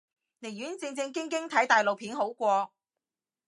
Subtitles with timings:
[0.39, 2.73] 寧願正正經經睇大陸片好過